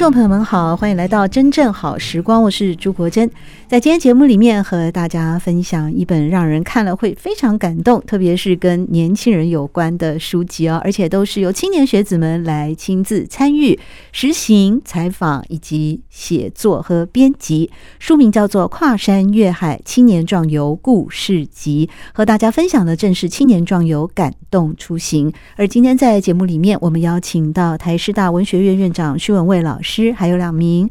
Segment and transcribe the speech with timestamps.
[0.00, 3.30] 众朋友们好，欢迎来到真正好时光，我是朱国珍。
[3.68, 13.78] 在今天节目里面和大家分享一本让人看了会非常感动，特别是跟年轻人有关的书籍哦，而且都是由青年学子们来亲自参与
[14.10, 17.70] 实行采访以及写作和编辑。
[17.98, 25.30] 书名叫做《跨山越海青年壮游故事集》，和大家分享的正是青年壮游感动出行。
[25.56, 29.89] 而今天在节目里面，我们邀请到台师大文学院院长徐文蔚老师。
[29.90, 30.88] 师还有两名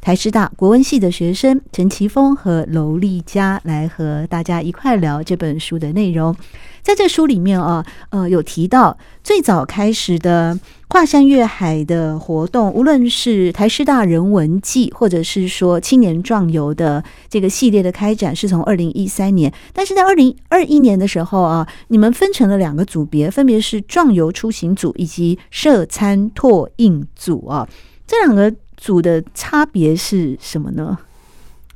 [0.00, 6.34] 台师大国文系的学生陈奇峰和娄丽佳来和大家一块聊这本书的内容。
[6.82, 19.52] 在这书里面啊，呃，有提到最早开始的跨山越海的活动，无论是台师大人文季，或者是说青年壮游的这个系列的开展，是从二零一三年。
[19.74, 27.68] 但是在二零二一年的时候啊，你们分成了两个组别，分别是壮游出行组以及社参拓印组啊。
[28.08, 30.98] 这两个组的差别是什么呢？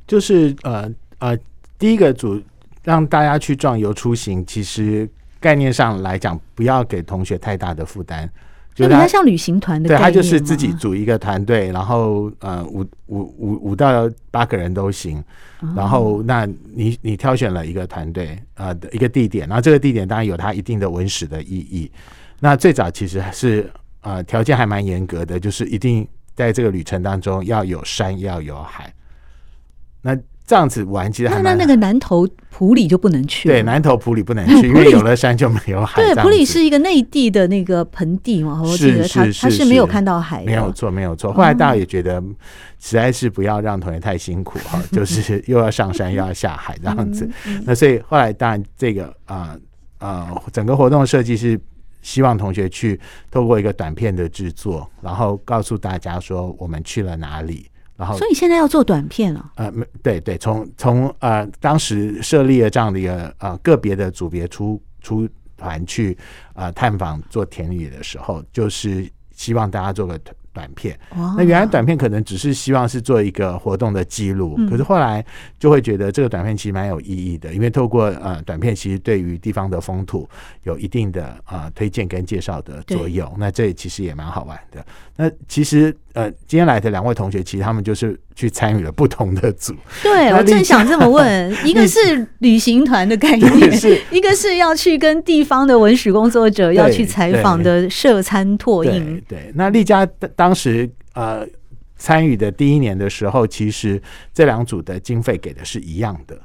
[0.07, 1.37] 就是呃呃，
[1.77, 2.41] 第一个组
[2.83, 5.07] 让大家去壮游出行，其实
[5.39, 8.27] 概念上来讲，不要给同学太大的负担，
[8.73, 9.87] 就比较像旅行团的。
[9.87, 15.23] 对，他就是自己组一个团队，然后呃五五五五到八个人都行。
[15.75, 21.89] 然后那你你挑选了一个团队呃的一个地点，然后这个地点当然有它一定的文史的意义。
[22.39, 23.71] 那最早其实还是
[24.01, 26.07] 呃条件还蛮严格的，就是一定。
[26.35, 28.93] 在这个旅程当中，要有山，要有海。
[30.01, 33.47] 那这样子玩，其实还那那个南投普里就不能去。
[33.47, 36.03] 对，南投普里不能去， 因为有了山就没有海。
[36.03, 40.43] 对，普里是一个内地的那个盆地嘛，我记得他他是没有看到海。
[40.43, 41.31] 没有错，没有错。
[41.31, 42.21] 后来大家也觉得，
[42.79, 47.29] 实在是不要让同学太辛苦哈， 就是又要上山又要下海这样子。
[47.65, 49.55] 那所以后来当然这个啊
[49.99, 51.57] 啊，整个活动设计是。
[52.03, 52.99] 希望同学去
[53.31, 57.67] 透过一个短片的制作，然后告诉大家说我们去了哪里。
[57.95, 59.51] 然后，所以现在要做短片了。
[59.55, 59.71] 呃，
[60.01, 66.17] 对对，从从呃当时设立了这样的一个呃个别的组别出出团去
[66.55, 70.19] 呃探访做田野的时候，就是希望大家做个
[70.53, 70.97] 短片。
[71.35, 75.25] 那原来短片可能只是希望是做一个活动的记录，可是后来
[75.59, 80.29] 就会觉得这个短片其实蛮有意义的，因为透过呃短片，其实对于地方的风土
[80.63, 83.33] 有一定的呃推荐跟介绍的作用。
[83.37, 84.85] 那这其实也蛮好玩的。
[85.15, 89.73] 那其实呃今天来的两位同学，其实他们就是去参与了不同的组。
[90.01, 93.51] 对，我正想这么问， 一个是旅行团的概 念，
[94.11, 99.21] 一个是要去跟地方的文史工作者要去采访的社参拓印。
[99.27, 101.45] 对，那丽佳当时呃
[101.97, 104.01] 参与的第一年的时候，其实
[104.33, 106.39] 这两组的经费给的是一样的，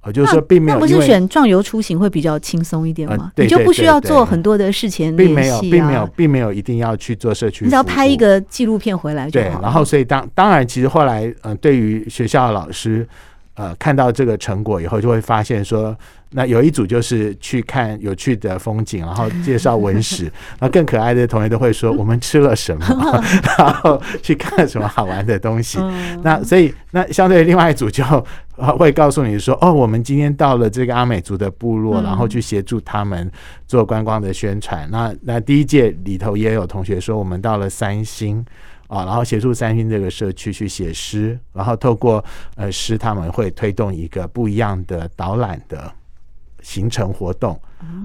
[0.00, 3.32] 呃，就是说并没有，那不是选壮游出行会比较轻松一点吗？
[3.36, 9.48] 你就不需要做很多的事前练习啊，并没有，并没有，并没有一定要去做社区，你只要拍一个纪录片回来就好。
[9.48, 13.06] 对，然后所以当当然，其实后来嗯，对于学校的老师
[13.58, 15.94] 呃看到这个成果以后，就会发现说。
[16.32, 22.84] 那有一组就是去看有趣的风景，然后介绍文史， 那更可爱的同学都会说我们吃了什么，
[23.56, 25.78] 然后去看什么好玩的东西。
[26.22, 28.04] 那所以那相对另外一组就
[28.78, 33.32] 会告诉你说，哦，我们今天到了这个阿美族的部落，然后去协助他们
[33.66, 34.86] 做观光的宣传。
[34.90, 38.44] 那那第一届里头也有同学说，我们到了三星
[38.88, 42.22] 啊，然后协助三星这个社区去写诗，然后透过
[42.56, 45.92] 呃诗，他们会推动一个不一样的导览的。
[46.60, 47.58] 行程活动，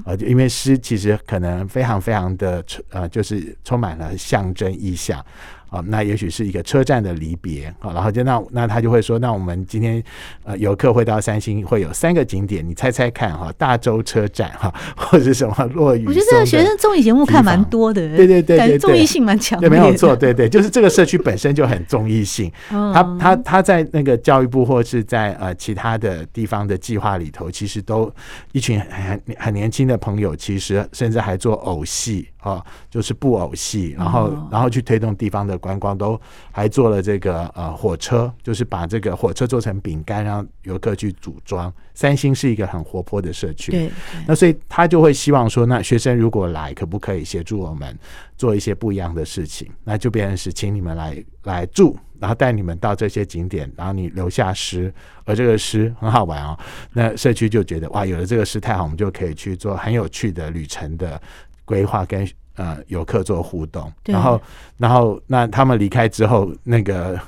[0.06, 5.24] 呃，就因为诗其实可能非常非常的呃，就是充满了象征意象。
[5.70, 10.04] 啊，那也许是一个车站的离别啊，然后就那那他就会说，那我们今天
[10.44, 16.06] 呃游客会到三星会有三个景点，你猜猜看哈，大洲车站哈， 或者什么落雨。
[16.06, 22.52] 我觉得这个学生综艺节目看蛮多的，对对对对，综艺性蛮强没有错，对对，就是这个社区本身就很综艺性。
[22.70, 28.14] 他他他在那个教育部或是在呃其他的地方的计划里头，其实都
[28.52, 35.54] 一群很很年轻的朋友，其实甚至还做偶戏啊，就是布偶戏，然后然后去推动地方的。
[35.64, 36.20] 观光，都
[36.52, 41.74] 还做了这个呃火车，就是把这个火车做成饼干，让游客去组装。
[41.94, 43.90] 三星是一个很活泼的社区，对，
[44.28, 47.98] 那所以他就会希望说，那学生如果来，可不可以协助我们
[48.36, 49.72] 做一些不一样的事情？
[49.86, 51.96] 那就变成是请你们来来住。
[52.24, 54.94] 然后带你们到这些景点，然后你留下诗，
[55.26, 56.58] 而这个诗很好玩哦。
[56.94, 61.22] 那社区就觉得哇，有了这个诗太好，我们就可以去做很有趣的旅程的
[61.66, 62.26] 规划，跟
[62.56, 63.92] 呃游客做互动。
[64.06, 64.42] 然后，
[64.78, 67.20] 然后那他们离开之后，那个。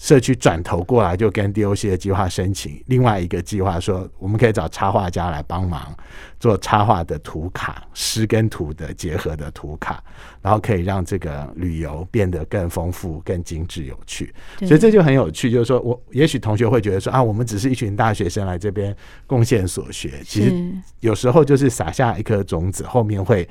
[0.00, 5.94] 社区转头过来就跟 DOC 的计划申请另外一个计划，说我们可以找插画家来帮忙
[6.40, 10.02] 做插画的图卡，诗跟图的结合的图卡，
[10.40, 14.32] 然后可以让这个旅游变得更丰富、更精致、有趣。
[14.60, 18.96] 所以这就很有趣，就是说我也许同学会觉得说啊，我们只是一群大学生来这边
[19.26, 23.46] 贡献所学，其实有时候就是撒下一颗种子，后面会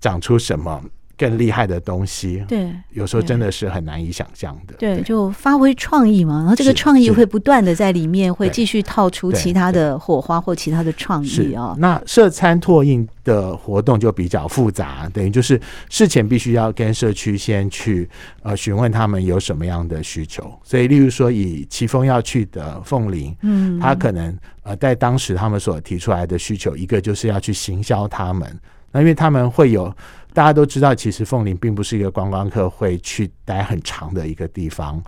[0.00, 0.82] 长出什么。
[1.20, 4.72] 更厉害的东西，对，有时候真的是很难以想象的。
[4.78, 11.76] 对，对就发挥创意嘛，然后这个创意会不断的在里面会继续套出其他的火花或其他的创意啊、哦。
[11.78, 18.08] 那社餐拓印的活动就比较复杂，等于就是事前必须要跟社区先去
[18.42, 20.50] 呃询问他们有什么样的需求。
[20.64, 28.58] 所以，例如说以奇峰要去的凤林，嗯，他可能呃在当时他们所提出来的需求，一个就是要去行销他们，
[28.92, 29.92] 那因为他们会有。
[30.32, 35.02] 大家都知道，其实凤林并不是一个观光客会去待很长的一个地方，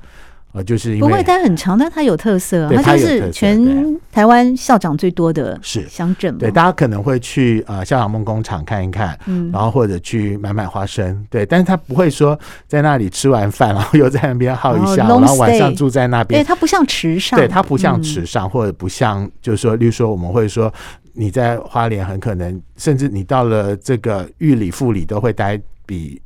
[0.50, 6.36] 呃，就是因为不会待很长，但它有特色，它就是全台湾校长最多的是乡镇。
[6.38, 12.36] 对，大家可能会去呃校长梦工厂看一看，嗯，然后或者去买买花生，对，但是他不会说
[12.66, 16.42] 在那里吃完饭， 然后又在那边耗一下，然后晚上住在那边。
[16.42, 20.74] 对，它不像池上，对，它不像池上，或者不像，就是说，例如说，我们会说。
[21.12, 26.20] 你在花莲很可能，甚至你到了这个玉里、富里都会待比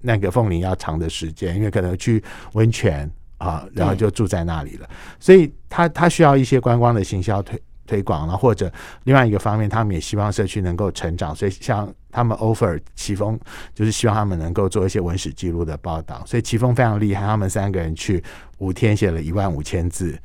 [0.00, 2.22] 那个凤林要长的时间，因为可能去
[2.52, 4.88] 温泉啊，然后就住在那里了。
[5.18, 8.70] 所以他他需要一些观光的行销推推广，了或者
[9.04, 13.38] 另外一个方面，他们也希望社区能够成长，所以像他们 offer 奇峰，
[13.74, 16.22] 就是希望他们能够做一些文史记录的报道。
[16.26, 18.22] 所以奇峰非常厉害，他们三个人去
[18.58, 20.18] 五天写了一万五千字。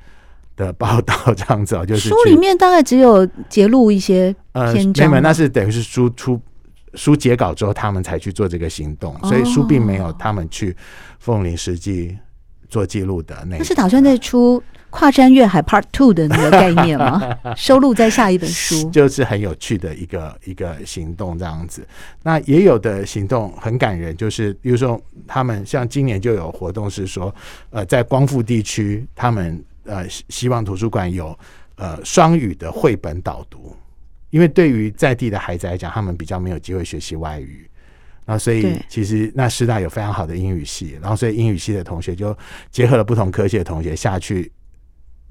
[0.65, 4.33] 的报道这样子啊， 就是书里面大概只有揭露一些
[4.73, 6.39] 篇章，呃，没有，那是等于是书出
[6.93, 10.75] 书结稿之后，他们才去做这个行动，所以书并没有他们去
[11.19, 12.17] 凤林实际
[12.69, 13.57] 做记录的那。
[13.57, 17.21] 那是打算再出跨山越海 Part Two 的那个概念吗？
[17.55, 21.87] 收录在下一本书，就是很有趣的一个一个行动这样子。
[22.23, 27.33] 那也有的行动很感人，就是比如说他们像今年就有活动是说，
[27.69, 29.63] 呃，在光复地区他们。
[29.83, 31.37] 呃，希望图书馆有
[31.75, 33.75] 呃双语的绘本导读，
[34.29, 37.69] 因为对于在地的孩子来讲，他们比较没有机会学习外语，
[38.25, 42.37] 那所以其实那师大有非常好的英语系，然后所以英语系的同学就
[42.69, 44.51] 结合了不同科系的同学下去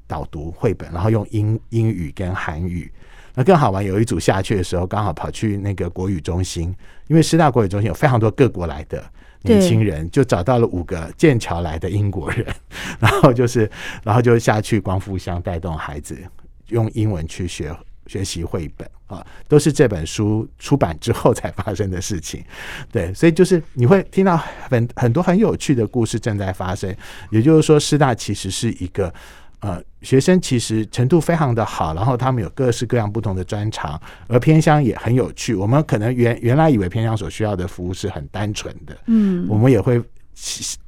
[0.06, 2.93] 导读绘本，然后用英英语跟韩语，
[3.34, 3.84] 那更好玩。
[3.84, 6.75] 有一组下去的时候，刚好跑去那个国语中心，
[7.08, 9.02] 因为师大国语中心有非常多各国来的。
[9.42, 12.46] 年轻人就找到了五个剑桥来的英国人，
[13.00, 13.70] 然后就是，
[14.04, 16.14] 然后就下去光复乡带动孩子
[16.66, 17.75] 用英文去学
[18.06, 22.44] 学习绘本啊，都是这本书出版之后才发生的事情。
[22.92, 24.37] 对，所以就是你会听到
[24.68, 26.94] 很很多很有趣的故事正在发生。
[27.30, 29.10] 也就是说，师大其实是一个。
[29.61, 35.55] 呃，学生其实程度非常的好，然后他们有各式各样不同的专长，而偏乡也很有趣。
[35.55, 40.02] 我们可能原原来以为偏乡所需要的服务是很单纯的，嗯，我们也会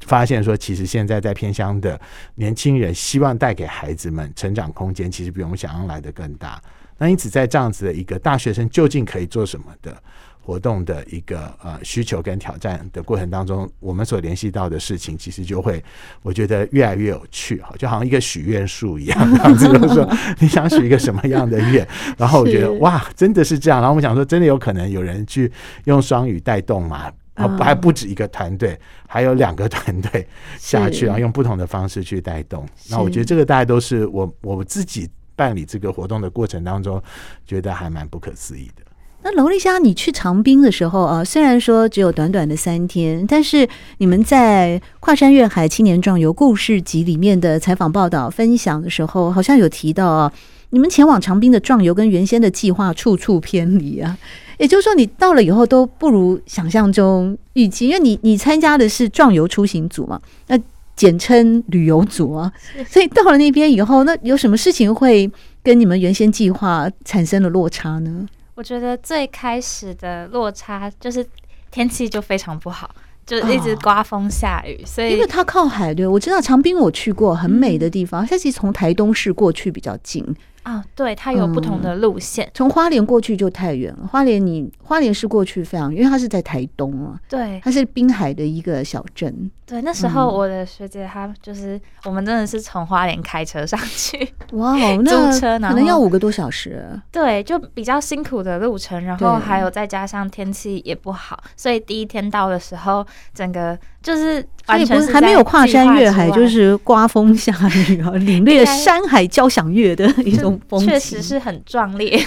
[0.07, 2.00] 发现说，其实现在在偏乡的
[2.37, 6.59] 年轻人希望带给孩子们成长空间，其实比我们想象来的更大。
[6.97, 10.02] 那因此，在这样子的一个大学生究竟可以做什么的？
[10.44, 15.82] 活动的一个呃需求跟挑战的过程当中，我们所联系到的事情，其实就会
[16.22, 21.87] 我觉得越来越有趣哈，就好像一个许愿树一样， 这样子就是说你想许一个什么样的愿，
[22.18, 25.50] 然后我觉得哇，真的是这样，然后我们想说，真的有可能有人去
[25.84, 27.12] 用双语带动嘛？
[27.34, 32.68] 啊，还不止一个团队，还有两个团队下去，然后用不同的方式去带动。
[32.90, 37.02] 那我觉得这个大家都是我我自己办理这个活动的过程当中，
[37.46, 38.82] 觉得还蛮不可思议的。
[39.25, 50.33] 那罗丽莎，你去长滨的时候啊，虽然说只有短短的三天，但是你们在《跨山越海青年壮游故事集》里面的采访报道分享的时候，好像有提到啊，
[50.71, 54.19] 你们前往长滨的壮游跟原先的计划处处偏离啊，
[54.59, 60.59] 也就是说，你到了以后都不如想象中预期，因为你你参加的是壮游出行组嘛，那
[60.97, 62.52] 简称旅游组啊，
[62.88, 65.31] 所以到了那边以后，那有什么事情会
[65.62, 68.26] 跟你们原先计划产生了落差呢？
[68.54, 71.26] 我觉得最开始的落差就是
[71.71, 72.94] 天气就非常不好，
[73.25, 80.23] 就一直刮风下雨，所以因为它靠海，对，我知道长滨我去过，很美的地方，它其实从台东市过去比较近。
[80.62, 82.50] 啊、哦，对，它有不同的路线。
[82.54, 84.07] 从、嗯、花莲过去就太远了。
[84.07, 87.19] 花莲你花莲是过去非常，因为它是在台东啊。
[87.28, 89.50] 对，它是滨海的一个小镇。
[89.66, 94.33] 对，那时候我的学姐她就是，我们真的是从花莲开车上去。
[94.52, 96.88] 哇哦，那可能要五个多小时。
[97.11, 107.52] 对，就比较辛苦的路程，然后还有再加上天气也不好，所以第一天到的时候，整个就是完全是还没有跨山越海，就是刮风下
[107.88, 110.80] 雨啊，领略山海交响乐的一种风。
[110.80, 112.18] 确实是很壮烈。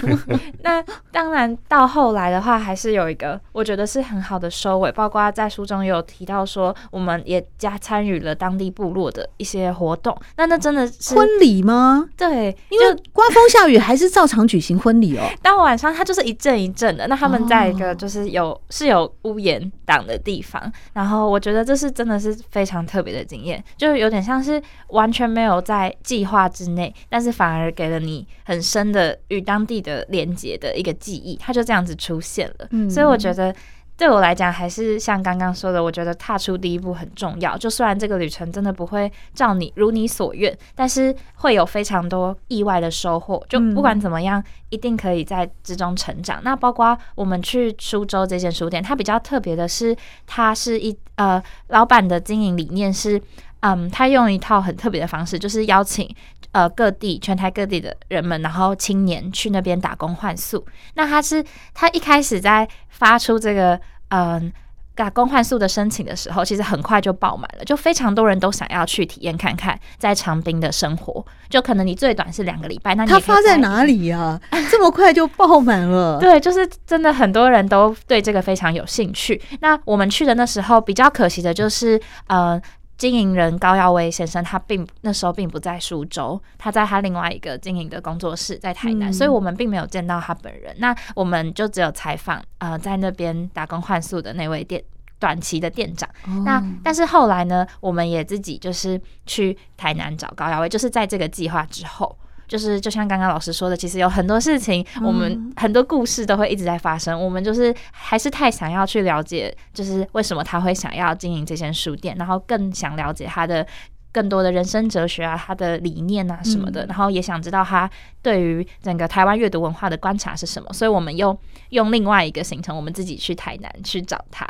[0.62, 4.92] 那当然，到后来的话，还是有一个我觉得是很好的收尾。
[4.92, 10.16] 包括在书中也有提到说，我们也加参与了当地部落的一些活动。
[10.36, 12.06] 那那真的是婚礼吗？
[12.16, 15.22] 对，因为刮风下雨还是照常举行婚礼哦。
[15.42, 17.06] 到晚上，它就是一阵一阵的。
[17.08, 27.74] 那他们在一个就是有是有屋檐挡的地方，然后我觉得这是真的是非常特别的经验，就是有点像是完全没有在计划之内，但是反而。
[27.74, 32.68] 给了你很深的与当地的连接的一个记忆，它就这样子出现了。
[32.70, 33.52] 嗯，所以我觉得
[33.96, 37.56] 对我来讲，还是像刚刚说的，我觉得踏出第一步很重要。
[37.56, 43.40] 就虽然这个旅程真的不会照你如你所愿，但是会有非常多意外的收获。
[43.48, 46.40] 就不管怎么样，一定可以在之中成长。
[46.42, 49.96] 那包括我们去苏州这间书店，它比较特别的是，
[50.26, 53.22] 它是一呃，老板的经营理念是，
[53.60, 56.12] 嗯，他用一套很特别的方式，就是邀请。
[56.54, 60.64] 呃，各地全台各地的人们，然后青年去那边打工换宿。
[60.94, 61.44] 那他是
[61.74, 63.74] 他一开始在发出这个
[64.10, 64.52] 嗯、呃、
[64.94, 71.26] 打工换宿的申请的时候，其实很快就爆满了，就非常多人都想要去体验看看在长滨的生活。
[71.50, 74.40] 就可能你最短是两个礼拜，那你他发在哪里呀、啊？
[74.70, 76.18] 这么快就爆满了？
[76.22, 79.42] 对，就是真的很多人都对这个非常有兴趣。
[79.60, 82.62] 那我们去的那时候比较可惜的就是呃。
[82.96, 90.74] 经营人高耀威先生，他并那时候并不在苏州，他在他另外一个经营的工作室在台南，嗯，所以我们并没有见到他本人。
[90.78, 94.82] 那我们就只有采访呃在那边打工换宿的那位店
[95.18, 96.08] 短期的店长。
[96.26, 102.16] 哦，那但是后来呢，我们也自己就是去台南找高耀威，就是在这个计划之后。
[102.46, 107.18] 就是就像刚刚老师说的，其实有很多事情，我们很多故事都会一直在发生。
[107.18, 113.66] 我们就是还是太想要去了解，就是为什么他会想要经营这间书店，然后更想了解他的。
[114.14, 117.90] 更多的人生哲学啊，他的理念啊什么的，嗯，然后也想知道他
[118.22, 121.36] 对于整个台湾阅读文化的观察是什么，所以我们又
[121.70, 124.46] 用另外一个行程，我们自己去台南去找他。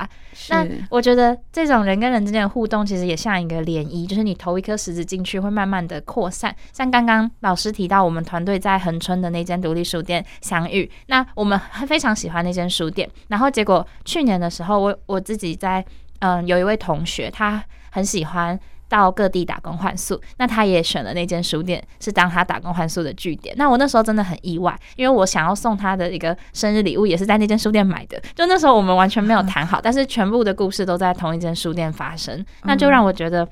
[0.50, 6.54] 那我觉得这种人跟人之间的互动，其实也像一个涟漪，就是你投一颗石子进去，会慢慢的扩散。
[6.74, 15.82] 像刚刚老师提到，我们团队在恒春的那间独立书店相遇，那我们非常喜欢那间书店，然后结果去年的时候，我我自己在
[16.18, 18.60] 嗯，有一位同学，他很喜欢。
[18.98, 23.54] 到各地打工换宿，那他也选了那间书店，是当他打工换宿的据点。
[23.58, 28.20] 那我那时候真的很意外，因为我想要送他的一个生日礼物，也是在那间书店买的。
[28.34, 33.48] 就那时候我们完全没有谈好，但是全部的故事都在同一间书店发生，那就让我觉得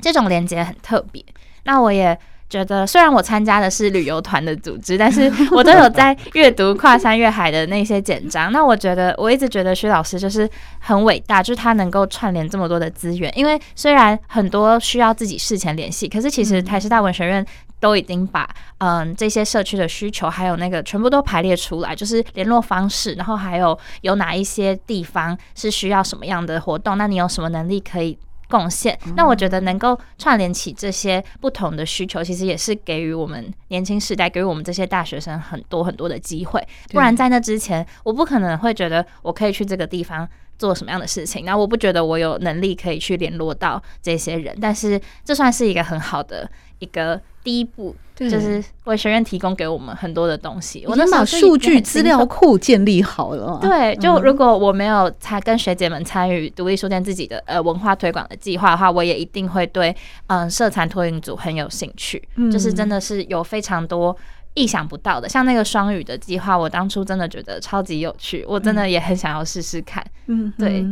[0.00, 1.24] 这种连接很特别。
[1.64, 2.18] 那我也。
[2.50, 8.50] 觉得虽然我参加的是旅游团的组织，但是 我都有在阅读跨山越海的那些简章。
[8.50, 13.32] 那我觉得我一直觉得薛老师就是很伟大，就是他能够串联这么多的资源。
[13.38, 17.46] 因为虽然很多需要自己事前联系，可是其实台师大文学院
[17.78, 28.18] 都已经把嗯这些社区的需求还有那个全部都排列出来，就是联络方式，然后还有有哪一些地方是需要什么样的活动，那你有什么能力可以
[28.50, 36.60] 贡献，那我觉得能够串联起这些不同的需求，其实也是给予我们年轻时代，给予我们这些大学生很多很多的机会。
[36.90, 40.28] 不然在那之前，我不可能会觉得我可以去这个地方
[40.58, 41.44] 做什么样的事情。
[41.44, 47.94] 那我不觉得我有能力可以去联络到这些人，但是这算是一个很好的一个第一步。
[48.20, 53.58] 就是为学院提供给我们很多的东西，我能把数据资料库建立好了。
[53.62, 62.22] 对，就如果我没有参跟学姐们参与独立书店自己的呃文化推广的计划的话，我也一定会对嗯社残托运组很有兴趣。
[62.52, 64.14] 就是真的是有非常多
[64.52, 70.04] 意想不到的，像那个双语的计划，我当初真的觉得超级有趣，我真的也很想要试试看。
[70.26, 70.84] 嗯，对。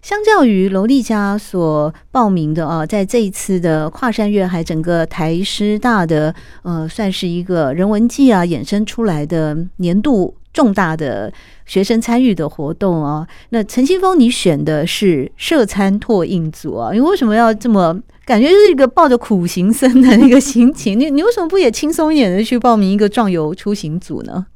[0.00, 11.32] 相较于楼丽佳所报名的啊，在这一次的跨山越海，整个台师大的呃，算是一个人文季啊，衍生出来的年度重大的
[11.66, 13.26] 学生参与的活动啊。
[13.50, 16.92] 那陈清峰，你选的是社参拓印组啊？
[16.92, 20.96] 你为什么要这么感觉就是一个抱着苦行僧的那个心情？
[21.00, 24.46] 你你为什么不也轻松一点的去报名一个壮游出行组呢？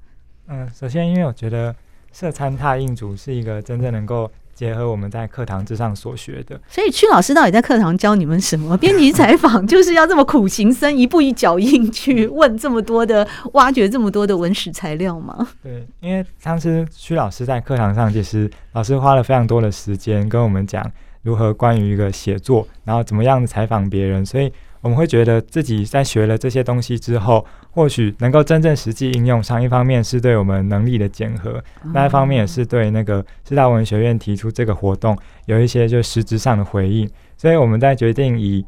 [0.49, 1.75] 嗯，首先因为我觉得
[2.12, 4.30] 社参拓印组是一个真正能够
[4.62, 6.61] 结合我们在课堂之上所学的。
[6.69, 8.76] 所以屈老师到底在课堂教你们什么？
[8.76, 15.49] 编辑采访就是要这么苦行僧，一步一脚印去问这么多的、挖掘这么多的文史材料吗？
[15.64, 20.88] 对，因为当时屈老师在课堂上，其实老师花了非常多的时间跟我们讲
[21.23, 24.52] 如何关于一个写作，然后怎么样采访别人，所以。
[24.82, 29.62] 我们会觉得自己在学了这些东西之后，或许能够真正实际应用上。
[29.62, 31.62] 一方面是对我们能力的检核，
[31.94, 37.08] 那一方面也是对那个师大文学院提出这个活动有一些就实质上的回应。
[37.36, 38.64] 所以我们在决定以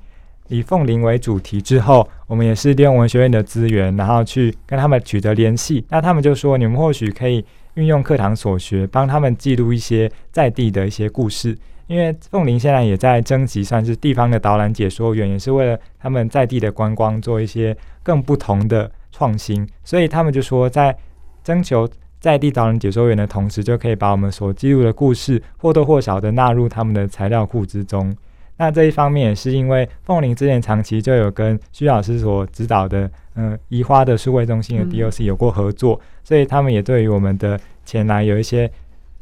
[0.48, 5.84] 以凤林为主题之后，我们也是利用文学院的资源，然后去跟他们取得联系。
[5.88, 7.44] 那他们就说，你们或许可以
[7.74, 11.58] 运用课堂所学，帮他们记录一些在地的一些故事。
[11.86, 19.68] 因为凤林现在也在征集，算是地方的导览解说员，也是为了他们在地的观光做一些更不同的创新。
[19.84, 20.96] 所以他们就说，在
[21.42, 21.86] 征求
[22.18, 28.16] 在地导览解说员的同时，就可以把我们所记录的故事或多或少的纳入他们的材料库之中。
[28.56, 38.70] 那这一方面也是因为凤林之前长期就有跟徐老师所指导的，嗯、呃，宜花的数位中心的 DOC 有过合作，嗯、所以他们也对于我们的前来有一些。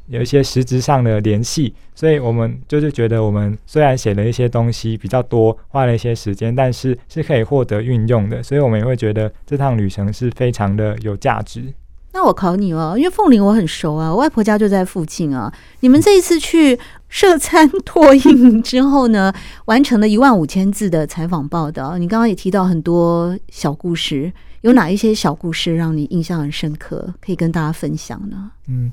[0.06, 11.72] 有一些实质上的联系，所以我们就是觉得，我们虽然写了一些东西比较多，花了一些时间，但是是可以获得运用的，所以我们也会觉得这趟旅程是非常的有价值。
[12.14, 15.50] 那我考你哦，因为凤林我很熟啊，我外婆家就在附近啊。
[15.80, 16.78] 你们这一次去
[17.08, 19.32] 设餐拓印之后呢，
[19.64, 24.30] 完成了一万五千字的采访报道，你刚刚也提到很多小故事，
[24.60, 28.50] 有哪一些小故事让你印象很深刻，可以跟大家分享呢？
[28.68, 28.92] 嗯。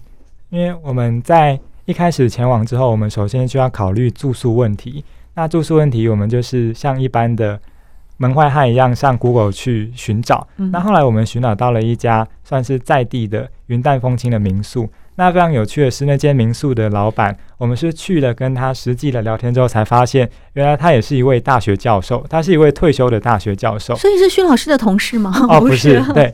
[0.49, 5.03] 因为我们在一开始前往之后，我们首先就要考虑住宿问题。
[5.35, 7.59] 那住宿问题，我们就是像一般的
[8.17, 10.47] 门外汉一样上 Google 去寻找。
[10.57, 14.89] 嗯、那后来我们寻找到了一家算是在地的云淡风轻的民宿。
[15.15, 23.95] 那非常有趣的是，那间民宿的老板，我们是去了跟他实际的聊天之后，才发现原来他也是一位大学教授，他是一位退休的大学教授。
[23.95, 25.31] 所以是薛老师的同事吗？
[25.47, 26.33] 哦， 不是，对。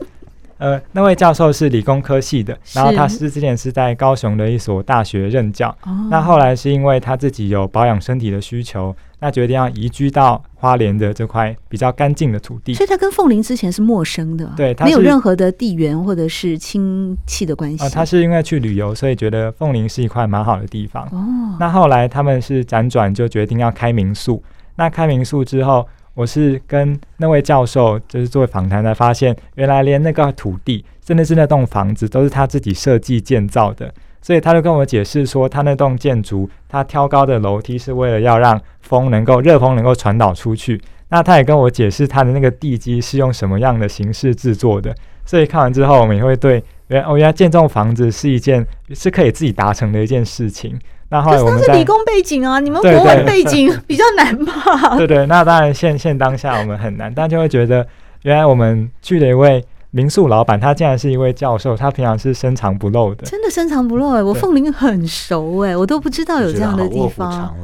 [0.58, 5.68] 呃，那位教授是理工科系的，然后他是之前是在高雄的一所大学任教。
[5.84, 12.72] 哦、那后来是因为他自己有保养身体的需求，那决定要移居到花莲的这块比较干净的土地。
[12.72, 17.84] 所以他跟凤林之前是陌生的，对，他没有任何的地缘或者是亲戚的关系。
[17.84, 21.04] 呃，他是因为去旅游，所以觉得凤林是一块蛮好的地方。
[21.12, 24.42] 哦，那后来他们是辗转就决定要开民宿。
[24.76, 25.86] 那开民宿之后。
[26.16, 33.92] 我是跟那位教授就是做访谈才发现，原来连那个土地，甚至是那栋房子都是他自己设计建造的。
[34.22, 40.80] 所以他就跟我解释说，他那栋建筑，他挑高的楼梯是为了要让风能够热风能够传导出去。
[41.10, 44.94] 那他也跟我解释他的那个地基是用什么样的形式制作的。
[45.26, 50.78] 所以看完之后，我们也会对原来哦，原来建这种房子是一件是可以自己达成的一件事情。
[51.08, 54.96] 那后来我们是理工背景啊，你们国文背景 比较难吧？
[54.96, 57.86] 对，对对，那当然现现当下我们很难，但就会觉得
[58.22, 64.22] 原来我们去了一位民宿老板，他竟然是一位教授，他平常是深藏不露的，真的深藏不露哎、欸！
[64.22, 67.54] 我凤林很熟哎、欸，我都不知道有这样的地方，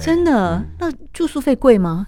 [0.00, 0.56] 真的。
[0.56, 2.06] 嗯、那住宿费贵吗？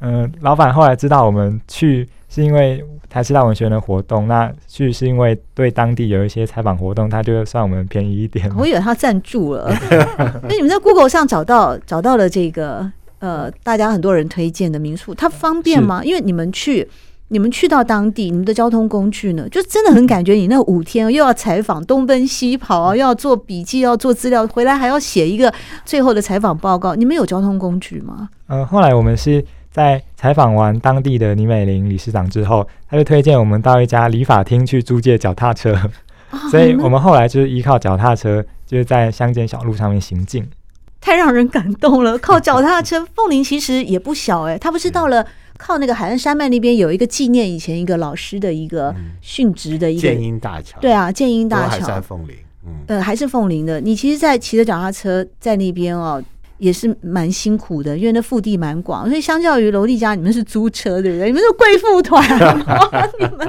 [0.00, 2.08] 嗯、呃，老板后来知道我们去。
[2.26, 8.50] 是因为台师大文学院的活动，那去是因为对当地有一些采访活动，他就算我们便宜一点。
[8.56, 9.72] 我以为他赞助了。
[10.42, 16.02] 那你们在 Google 上找到找到了这个呃，大家很多人推荐的民宿，它方便吗？
[16.02, 16.88] 因为你们去
[17.28, 25.54] 你们去到当地，你们的交通工具呢，就真的很感觉你那五天又要采访，东奔西跑啊，又要做笔记，要做资料，回来还要写一个
[25.84, 26.96] 最后的采访报告。
[26.96, 28.28] 你们有交通工具吗？
[28.48, 29.44] 呃，后来我们是。
[29.74, 35.74] 在采访完当地的李美玲理事长之后，他就推荐我们到一家理发厅去租借脚踏车，
[36.30, 40.48] 哦、 所以我们后来就是依靠脚踏车，就是在乡间小路上面行进。
[41.00, 42.16] 太让人感动了！
[42.16, 45.26] 靠脚踏车，凤林其实也不小哎、欸，他不是到了
[45.58, 53.80] 靠那个海岸山脉那边有一个纪念以前一个老师的一个殉职的一个建英大桥，对啊，建英大桥，还在凤林，嗯，呃，还是凤林的。
[53.80, 56.22] 你其实，在骑着脚踏车在那边哦。
[56.64, 61.26] 也是蛮辛苦的，因为那腹地蛮广，所以相较于楼丽家，你们是租车对不对？
[61.26, 62.26] 你们是贵妇团，
[63.20, 63.46] 你们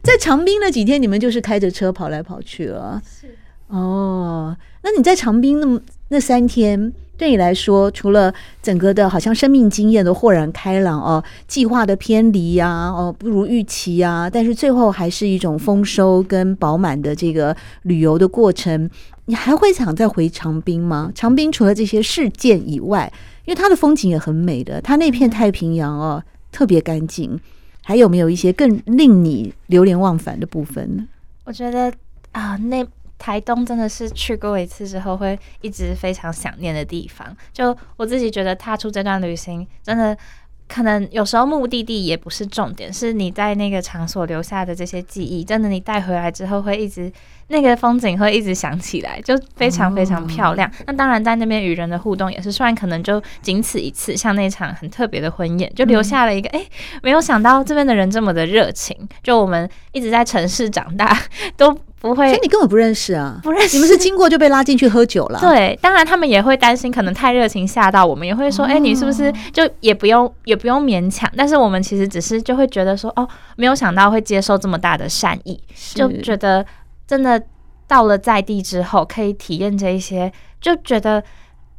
[0.00, 3.02] 在长滨那几天，你们就是开着车跑来跑去了。
[3.04, 3.26] 是
[3.66, 18.88] 哦，那你在长滨那么那三天，对你来说，除了整个的好像生命经验的豁然开朗哦，计划的偏离呀、哦不如预期呀、啊，但是最后还是一种丰收跟饱满的这个旅游的过程。
[19.26, 21.10] 你还会想再回长滨吗？
[21.14, 23.12] 长滨除了这些事件以外，
[23.44, 27.40] 因为它的风景也很美的，它那片太平洋哦特别干净。
[27.82, 31.06] 还有没有一些更令你流连忘返的部分呢？
[31.44, 31.92] 我觉得
[32.32, 32.86] 啊，那
[33.18, 37.36] 台东真的是去过一次之后会一直非常想念的地方。
[37.52, 40.16] 就我自己觉得踏出这段旅行，真的。
[40.66, 47.12] 可能有时候目的地也不是重点，是你在那个场所留下的这些记忆，真的你带回来之后会一直
[47.48, 50.70] 那个风景会一直想起来，就非常非常漂亮。
[50.86, 56.68] 那当然在那边与人的互动也是，虽然可能就仅此一次，像那场很特别的婚宴，就留下了一个哎、欸，
[57.02, 58.96] 没有想到这边的人这么的热情。
[59.22, 61.16] 就我们一直在城市长大，
[61.56, 61.78] 都。
[62.08, 63.76] 不会，所以你根本不认识啊，不认识。
[63.76, 65.40] 你们是经过就被拉进去喝酒了。
[65.40, 71.30] 对，当然他们也会担心，可能太热情吓到我们，也会说，哎、哦欸，你是不是就也不用也不用勉强？
[71.36, 75.58] 但是我们其实只是就会觉得说，哦，没有想到会接受这么大的善意，
[75.94, 76.64] 就觉得
[77.06, 77.42] 真的
[77.86, 81.22] 到了在地之后，可以体验这一些，就觉得。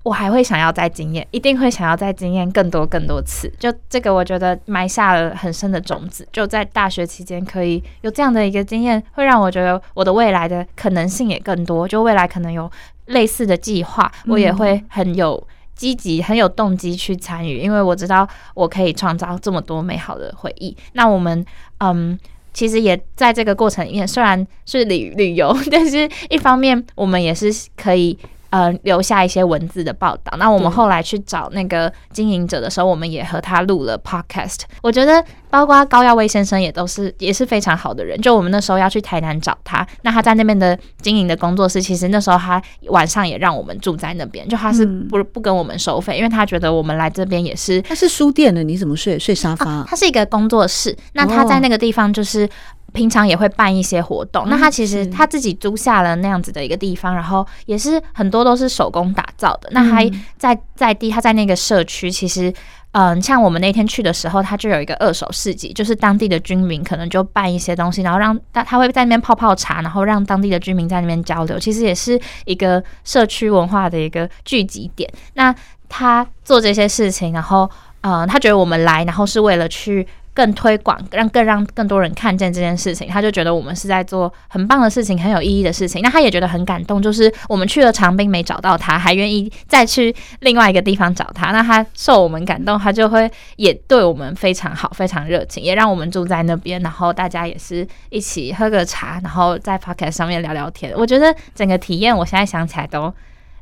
[0.06, 3.52] 我还会想要再经验，一定会想要再经验更多更多次。
[3.58, 6.28] 就这个，我觉得埋下了很深的种子。
[6.32, 11.88] 就在大学期间可以有这样的一个经验，会让我觉得我的未来的可能性也更多。
[11.88, 12.72] 就未来可能有
[13.08, 20.78] 类似的计划，我也会很有积极、很有动机去参与，因为我知道我可以创造这么多美好的回忆。
[20.94, 21.44] 那我们，
[21.80, 22.16] 嗯，
[22.54, 28.16] 其实也在这个过程里面，虽然是旅旅游， 但是一方面我们也是可以。
[28.56, 30.38] 呃，留下一些文字的报道。
[30.38, 34.62] 那我们后来去找那个经营者的时候，我们也和他录了 podcast。
[34.82, 38.18] 我觉得，包括高耀威先生也都是也是非常好的人。
[38.22, 47.82] 就我们那时候要去台南找他，那他在那边的经营的工作室，其实那时候他晚上也让我们住在那边，就他是不不跟我们收费，因为他觉得我们来这边也是。
[47.82, 49.70] 他是书店的，你怎么睡睡沙发？
[49.70, 52.50] 啊，他是一个工作室，那他在那个地方就是。
[52.96, 59.70] 平常也会办一些活动，那他其实他自己租下了那样子的一个地方，然后也是很多都是手工打造的。
[59.72, 62.52] 那还在在地，他在那个社区，其实
[62.94, 75.12] 嗯，像我们那天去的时候，他就有一个二手市集，就是当地的居民可能就办一些东西，然后让他他会在那边泡泡茶，然后让当地的居民在那边交流，其实也是一个社区文化的一个聚集点。
[75.34, 75.54] 那
[75.90, 77.70] 他做这些事情，然后
[78.02, 80.08] 嗯，他觉得我们来，然后是为了去。
[80.36, 86.02] 更推广，让更让更多人看见这件事情，他就觉得我们是在做很棒的事情，很有意义的事情。
[86.04, 91.52] 那他也觉得很感动，就是我们去了长滨没找到他，还愿意再去另外一个地方找他。
[91.52, 100.94] 那他受我们感动，他就会也对我们非常好，非常热情，也让我们住在那边，然后大家也是一起喝个茶，然后在 Podcast 上面聊聊天。
[100.98, 103.14] 我觉得整个体验，我现在想起来都。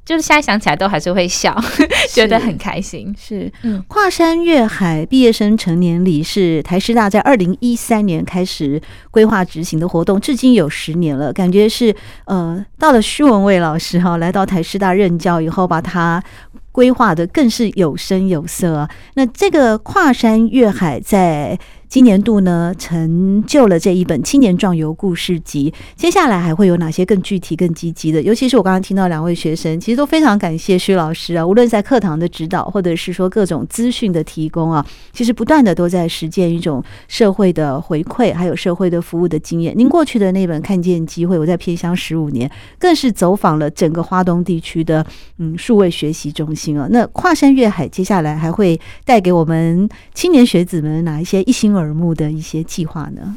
[0.06, 1.56] 就是现在想起来都还是会笑，
[2.10, 3.16] 觉得很开心。
[3.18, 11.32] 是，嗯，跨山越海毕业生成年礼是台师大在二零一三年开始规划执行的活动，至今有十年了。
[11.32, 16.22] 感觉是，呃，到了徐文蔚老师哈，来到台师大任教以后，把它
[16.72, 18.90] 规划的更是有声有色啊。
[19.14, 21.58] 那这个跨山越海在。
[21.94, 25.72] 今年度呢，成就了这一本青年壮游故事集。
[25.96, 28.20] 接下来还会有哪些更具体、更积极的？
[28.24, 39.72] 尤其是我刚刚听到两位学生，其实都非常感谢徐老师啊，无论在课堂的指导，或者是说各种资讯的提供啊，其实不断的都在实践一种社会的回馈，还有社会的服务的经验。
[39.78, 45.06] 您过去的那本《看见机会》，我在偏乡十五年，更是走访了整个花东地区的
[45.38, 46.88] 嗯数位学习中心啊。
[46.90, 53.36] 那跨山越海，接下来还会带给我们青年学子们哪一些一心而耳目的一些计划呢？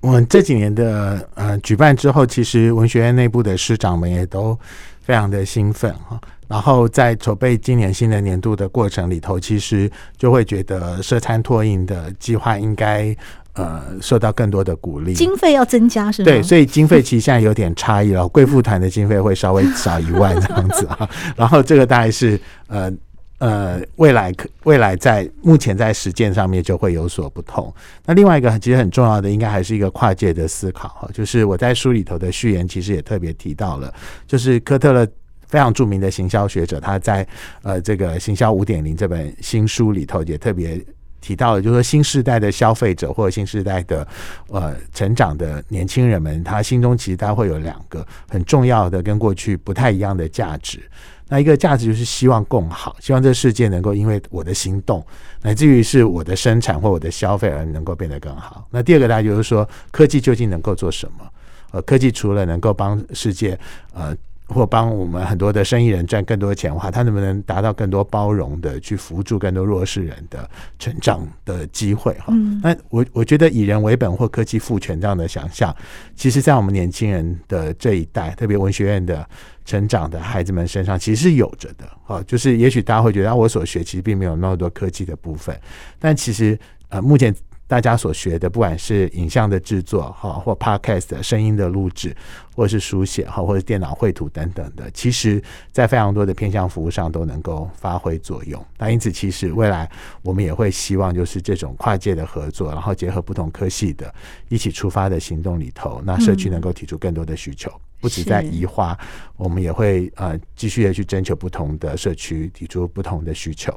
[0.00, 4.56] 我们这几年的呃举办之后，其实文学院内部的师长们也都
[5.02, 6.18] 非常的兴奋哈。
[6.46, 13.14] 然后在筹备今年新的年度的过程里头，其实就会觉得社餐拓印的计划应该
[13.54, 16.26] 呃受到更多的鼓励，经费要增加是吗？
[16.26, 18.26] 对，所以经费其实现在有点差异了。
[18.28, 21.10] 贵妇团的经费会稍微少一万这样子啊。
[21.36, 22.90] 然后这个大概是呃。
[23.38, 27.72] 呃，未来可未来在目前在实践上面就会有所不同。
[28.04, 31.08] 那另外一个其实很重要的，应该还是一个跨界的思考哈。
[31.14, 33.94] 就是我在书里头的序言，其实也特别提到了，
[34.26, 35.06] 就是科特勒
[35.46, 37.26] 非常著名的行销学者，他在
[37.62, 40.84] 呃这个《行销五点零》这本新书里头也特别
[41.20, 44.06] 提到了，就是说新时代的消费者或者新时代的
[44.48, 50.80] 呃成长的年轻人们，他心中其实他会有两个很重要的跟过去不太一样的价值。
[51.28, 55.04] 那一个价值就是希望共好，希望这个世界能够因为我的行动，
[55.42, 58.66] 乃至于是我的生产或我的消费而能够变得更好。
[58.70, 61.28] 那第二个大家就是说，科技究竟能够做什么？
[61.72, 63.58] 呃，科技除了能够帮世界，
[63.92, 64.16] 呃。
[64.48, 72.14] 或帮我们很多的生意人赚更多的钱的话，他能不能达到更多包容的去扶助更多弱势人的成长的机会？
[72.14, 72.32] 哈，
[72.62, 75.74] 那我我觉得以人为本或科技赋权这样的想象，
[76.16, 79.28] 其实在我们年轻人的这一代，特别文学院的
[79.64, 81.84] 成长的孩子们身上，其实是有着的。
[82.04, 85.54] 哈，就是也许大家会觉得，我所学其实并没有那么多科技的部分，
[85.98, 86.58] 但其实
[86.88, 87.34] 呃，目前
[87.68, 92.16] 大家所学的，不管是影像的制作哈，或 podcast 的声音的录制，
[92.56, 98.64] 或者是书写哈，或者电脑绘图等等的，其实在非常多的偏向服务上都能够发挥作用。
[98.78, 99.88] 那因此，其实未来
[100.22, 104.12] 我们也会希望，就是这种跨界的合作，然后结合不同科系的
[104.48, 107.70] 一起出发的行动里头，那社区能够提出更多的需求，
[108.00, 108.96] 不止在宜花，
[109.36, 113.72] 我们也会呃继续的去征求不同的社区提出不同的需求。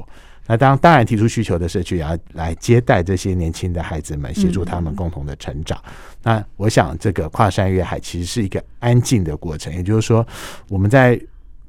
[0.47, 5.81] 那当当然提出需求的社区也要来接待这些年轻的孩子们，协助他们共同的成长。
[6.23, 10.27] 那我想这个跨山越海其实是一个安静的过程，也就是说
[10.67, 11.19] 我们在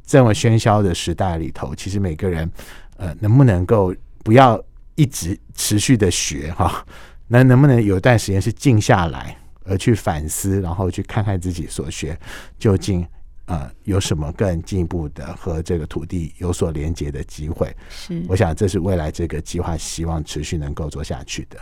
[0.05, 2.51] 这么喧嚣的时代里头，其实每个人
[2.97, 4.61] 呃能不能够不要
[4.95, 6.85] 一直持续的学哈，
[7.29, 12.19] 那能不能有段时间是静下来而去反思，然后去看看自己所学
[12.59, 13.07] 究竟。
[13.47, 17.75] 呃，有什么更进一步的和这个土地有所连接的机会？
[17.91, 21.59] 是，我想这是未来这个计划希望持续能够做下去的。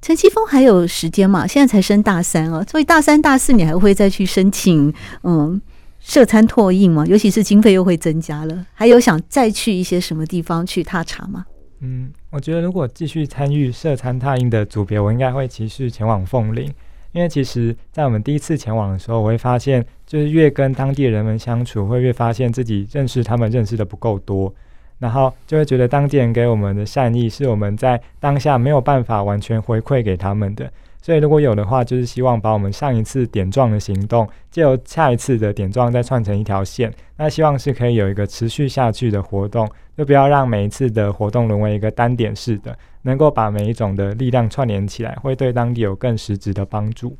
[0.00, 1.46] 陈奇峰还有时间吗？
[1.46, 5.60] 现在才升大三哦，所以大三、大四你还会再去申请嗯
[6.00, 7.04] 社参拓印吗？
[7.06, 11.44] 尤其是经费又会增加了，还有想再去一些什么地方去踏查吗？
[11.80, 16.72] 嗯，我觉得如果继续参与社参拓印的组别，我应该会持续前往凤林。
[17.16, 24.54] 因为其实，在我们第一次前往的时候，我会发现，就是越跟当地人们相处，会越发现自己认识他们认识的不够多，
[24.98, 30.70] 然后就会觉得当地人给我们的善意是我们在当下没有办法完全回馈给他们的。
[31.00, 42.76] 所以如果有的话，就是希望把我们上一次点状的行动，借由下一次的点状再串成一条线，那希望是可以有一个持续下去的活动，就不要让每一次的活动沦为一个单点式的。
[43.06, 47.16] 能够把每一种的力量串联起来，会对当地有更实质的帮助。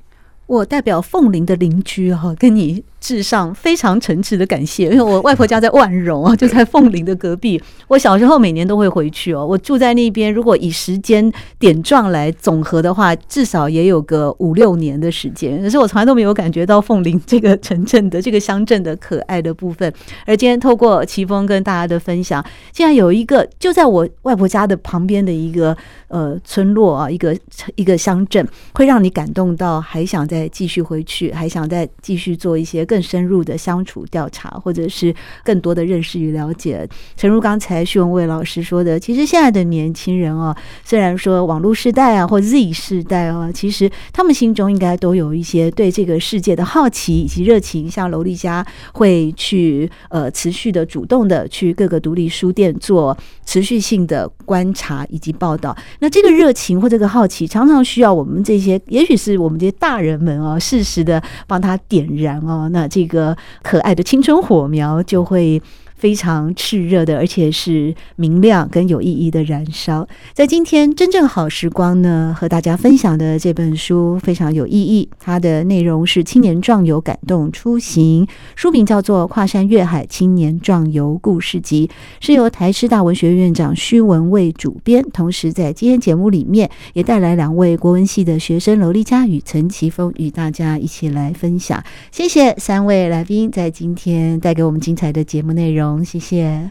[0.46, 7.60] 我代表凤林的邻居哈，跟你致上非常诚挚的感谢，因为我外婆家在万荣啊，就在凤林的隔壁。
[7.88, 10.32] 我小时候每年都会回去哦，我住在那边。
[10.32, 15.60] 如果以时间点状来总和的话，至少也有个五六年的时间。
[15.62, 19.92] 可是我从来都没有感觉到凤林这个城镇的这个乡镇的可爱的部分。
[20.24, 25.76] 而今天透过奇峰跟大家的分享，竟然有一个就在我外婆家的旁边的一个
[26.08, 27.36] 呃村落啊，一个
[27.74, 30.36] 一个乡镇，会让你感动到还想再。
[30.36, 36.88] 再继续回去，还想再继续做一些更更深入的相处调查，或者是更多的认识与了解。
[37.14, 47.90] 诚如刚才徐文蔚老师说的，其实现在的年轻人啊，虽然说网络时代啊，或 Z 世代啊，其实他们心中应该都有一些对这个世界的好奇以及热情。
[47.90, 55.76] 像楼丽佳会去呃持续的主动的去各个独立书店做持续性的观察以及报道。
[55.98, 60.06] 那这个热情或这个好奇，常常需要我们这些，也许是我们这些大人。
[60.16, 65.61] 们哦，适时的帮他点燃哦，那这个可爱的青春火苗就会。
[65.96, 70.06] 非常炽热的，而且是明亮跟有意义的燃烧。
[70.35, 75.09] 在今天真正好时光呢，和大家分享的这本书非常有意义。
[75.18, 81.88] 它的内容是青年壮游感动出行，书名叫做《跨山越海青年壮游故事集》，
[82.20, 85.02] 是由台师大文学院长徐文蔚主编。
[85.12, 91.82] 同时，在今天节目里面也带来两位国文系的学生楼丽佳与陈奇峰，与大家一起来分享。
[92.11, 95.86] 谢谢三位来宾在今天带给我们精彩的节目内容。
[96.05, 96.70] 谢谢，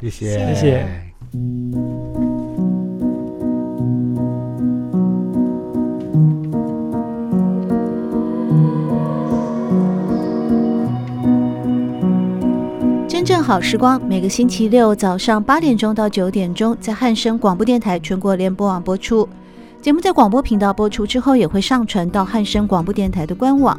[0.00, 0.86] 谢谢，谢谢。
[13.06, 19.28] 真正好时光，每个星期六早上八点钟到九点钟，在汉声广播电台全国联播网播出。
[19.82, 23.78] 节目在广播频道播出之后，也会上传到汉声广播电台的官网。